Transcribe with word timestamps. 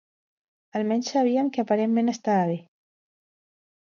Almenys 0.79 1.11
sabíem 1.15 1.51
que 1.57 1.61
aparentment 1.65 2.11
estava 2.15 2.49
bé. 2.53 2.59